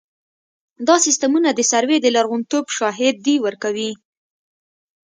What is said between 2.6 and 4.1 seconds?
شاهدي ورکوي